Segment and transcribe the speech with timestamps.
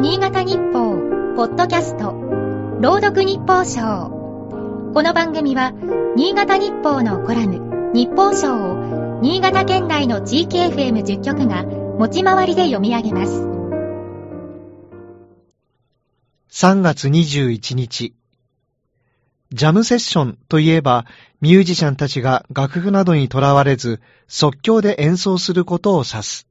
[0.00, 0.96] 新潟日報、
[1.36, 2.12] ポッドキャスト、
[2.80, 4.08] 朗読日報賞。
[4.94, 5.74] この番組は、
[6.16, 13.42] 新潟日報のコラム、日報賞を、新潟県内の地域 FM10 局が、持ち回りで読み上げます。
[16.50, 18.14] 3月21日。
[19.52, 21.04] ジャムセッションといえば、
[21.42, 26.49] ミュージシャンたちが楽譜などにとらわれず、即興で演奏することを指す。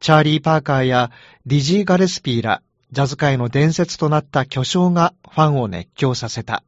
[0.00, 1.10] チャーリー・パーカーや
[1.44, 2.62] ディジー・ガレスピーら、
[2.92, 6.62] ジャズ界の伝説となった巨匠がファンを熱狂させた。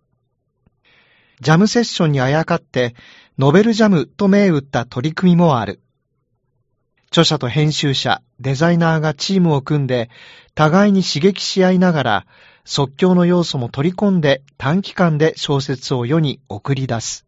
[1.41, 2.95] ジャムセッションにあやかって、
[3.39, 5.81] ノベルジャムと銘打った取り組みもある。
[7.11, 10.11] 著者と編集者、デザイナーがチームを組んで、
[10.55, 12.27] 互いに刺激し合いながら、
[12.65, 17.27] 即興の要素も取り込んで短期間で小説を世に送り出す。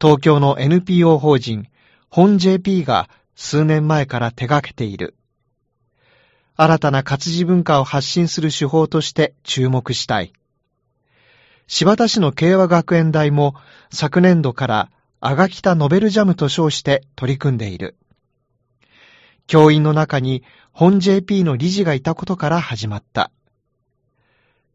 [0.00, 1.66] 東京の NPO 法人、
[2.08, 3.10] 本 JP が
[3.42, 5.16] 数年前から手掛けている。
[6.56, 10.34] 新たな活字文化を発信する手法として注目したい。
[11.66, 13.54] 柴田市の慶和学園大も
[13.90, 17.96] 昨年度からアガキタノベルジャムと称して取り組んでいる。
[19.46, 23.32] 教員の中に本 JP の理事がいたことから始まった。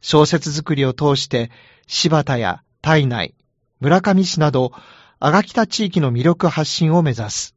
[0.02, 1.52] 小説作りを通して
[1.86, 3.36] 柴田や体内、
[3.80, 4.72] 村上市など、
[5.20, 7.55] アガキタ地域の魅力発信を目指す。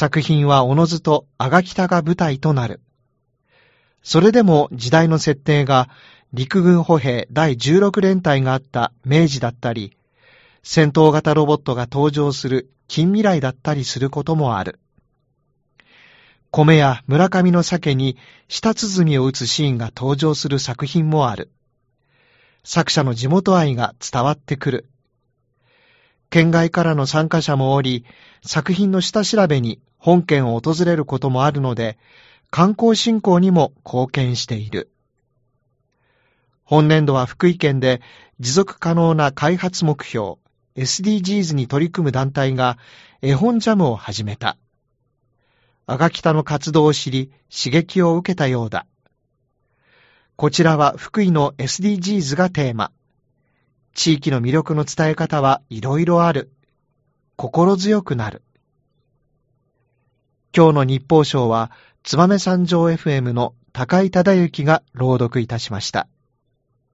[0.00, 2.80] 作品はおのずとアガキタが舞台となる。
[4.04, 5.88] それでも時代の設定が
[6.32, 9.96] 陸軍歩兵第16連隊があった明治だったり、
[10.62, 14.78] 戦闘型ロボットが登場する近未来だったりすることもある。
[16.52, 21.50] 米や村上の鮭に舌鼓を打つシーンが登場する作品もある。
[22.62, 24.88] 作者の地元愛が伝わってくる。
[26.30, 28.04] 県外からの参加者もおり、
[28.44, 31.98] 作品の下調べに本県を訪れることもあるので、
[32.50, 34.90] 観光振興にも貢献している。
[36.64, 38.02] 本年度は福井県で
[38.40, 40.36] 持続可能な開発目標
[40.76, 42.78] SDGs に取り組む団体が
[43.22, 44.58] 絵本ジャムを始めた。
[45.86, 48.86] 赤北の活動を知り刺激を受けたようだ。
[50.36, 52.92] こちらは福井の SDGs がテーマ。
[53.98, 56.52] 地域の魅力の伝え方はいろいろある。
[57.34, 58.42] 心強くなる。
[60.56, 61.72] 今日の日報賞は、
[62.04, 66.06] つばめ山上 FM の高井忠之が朗読いたしました。